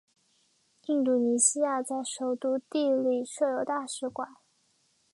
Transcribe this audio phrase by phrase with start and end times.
[0.87, 4.35] 印度尼西亚在首都帝力设有大使馆。